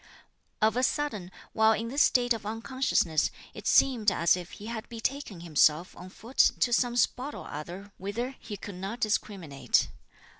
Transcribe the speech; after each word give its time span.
Of 0.63 0.75
a 0.75 0.81
sudden, 0.81 1.31
while 1.53 1.73
in 1.73 1.89
this 1.89 2.01
state 2.01 2.33
of 2.33 2.43
unconsciousness, 2.43 3.29
it 3.53 3.67
seemed 3.67 4.11
as 4.11 4.35
if 4.35 4.53
he 4.53 4.65
had 4.65 4.89
betaken 4.89 5.41
himself 5.41 5.95
on 5.95 6.09
foot 6.09 6.39
to 6.61 6.73
some 6.73 6.95
spot 6.95 7.35
or 7.35 7.47
other 7.47 7.91
whither 7.99 8.35
he 8.39 8.57
could 8.57 8.73
not 8.73 8.99
discriminate. 8.99 9.89